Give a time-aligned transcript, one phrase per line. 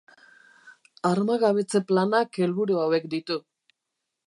[1.09, 3.41] Armagabetze planak helburu hauek ditu.